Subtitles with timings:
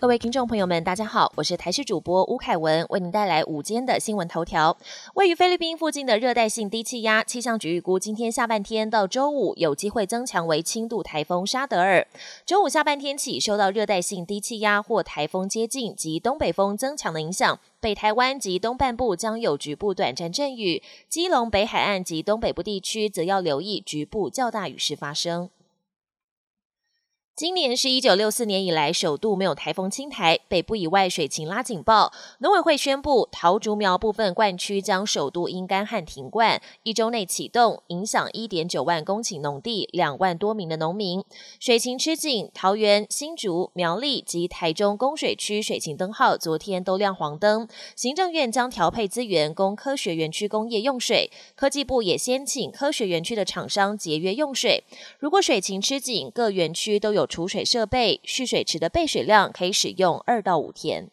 [0.00, 4.74] 各位听众朋友们，大家好，我是台视主播吴凯文，为您带来午间的新闻头条。
[5.12, 12.06] 位于菲律宾附近的热带性低气压，气象局预估今天下半天到周五有机会增强为轻度台风沙德尔。
[12.46, 25.50] 周五下半天起，受到热带性低气压或台风接近及东北风增强的影响，北台湾及东半部将有局部短暂阵雨，基隆北海岸及东北部地区则要留意局部较大雨势发生。
[27.40, 32.12] 今年是一九六四年以来首度没有台风侵台，北部以外水情拉警报。
[32.40, 41.24] 农委会宣布，桃竹苗部分灌区将首度因干旱停灌，一周内启动，影响一点九万公顷农地，两万多名的农民。
[41.58, 47.66] 水情吃紧，桃园、新竹、苗栗及台中供水区水情灯号昨天都亮黄灯。
[47.96, 54.84] 行政院将调配资源供科学园区工业用水，科技部也先请科学园区的厂商节约用水。
[55.18, 57.29] 如果水情吃紧，各园区都有。
[57.30, 61.08] 储水设备蓄水池的备水量可以使用二到五天。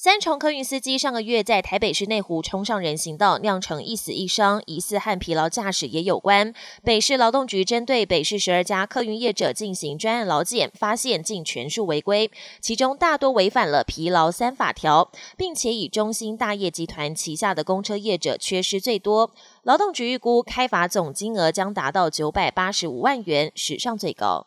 [0.00, 6.54] 三重客运司机上个月在台北市内湖冲上人行道，酿成一死一伤，疑似和疲劳驾驶也有关。
[6.84, 19.32] 北市劳动局针对北市十二家客运业者进行专案劳检，发现近全数违规，其中大多违反了疲劳三法条，并且以中兴大业集团旗下的公车业者缺失最多。
[19.64, 24.46] 劳动局预估开罚总金额将达到九百八十五万元，史上最高。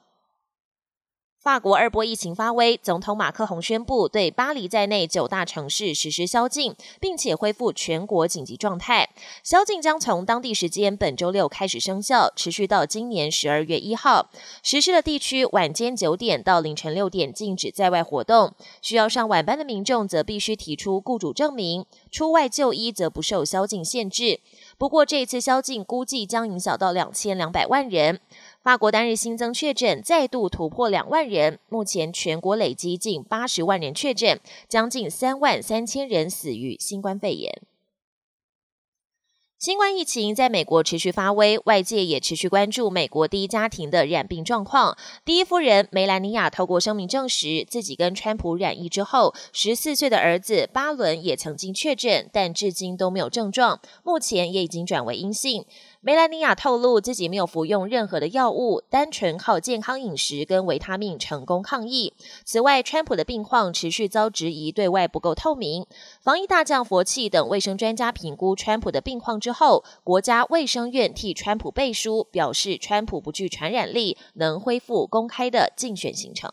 [1.42, 9.10] 法国二波疫情发威，总统马克宏宣布对巴黎在内九大城市实施宵禁，并且恢复全国紧急状态。
[9.44, 14.30] 宵禁将从当地时间本周六开始生效，持续到今年十二月一号。
[14.62, 21.88] 实施的地区晚间九点到凌晨六点禁止在外活动，需要上晚班的民众则必须提出雇主证明。
[22.12, 24.42] 出外就医则不受宵禁限制。
[24.78, 28.20] 不过这次宵禁估计将影响到两千两百万人。
[28.64, 34.40] 法国单日新增确诊再度突破两万人，目前全国累积近八十万人确诊，
[34.70, 37.64] 将近三万三千人死于新冠肺炎。
[39.58, 44.98] 新冠疫情在美国持续发威，外界也持续关注美国第一家庭的染病状况。
[45.24, 55.66] 第一夫人梅兰妮亚透过声明证实，自己跟川普染疫之后，十四岁的儿子巴伦也曾经确诊，但至今都没有症状，目前也已经转为阴性。
[56.04, 62.12] 梅兰妮亚透露，自己没有服用任何的药物，单纯靠健康饮食跟维他命成功抗疫。
[62.44, 65.86] 此外，川普的病况持续遭质疑，对外不够透明。
[66.20, 76.52] 防疫大将佛气等卫生专家评估川普的病况之后，国家卫生院替川普背书，表示川普不具传染力，能恢复公开的竞选行程。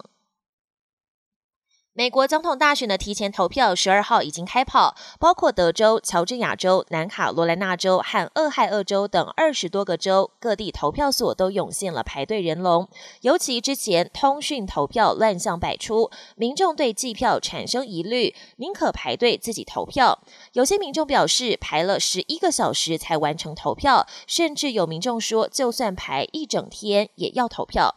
[1.98, 12.88] 美国总统大选的提前投票十二号已经开跑，包括德州、乔治亚州、南卡罗来纳州和俄亥俄州等二十多个州，各地投票所都涌现了排队人龙。
[13.22, 20.20] 尤其之前通讯投票乱象百出，民众对计票产生疑虑，宁可排队自己投票。
[20.52, 27.96] 有些民众表示排了十一个小时才完成投票，甚至有民众说，就算排一整天也要投票。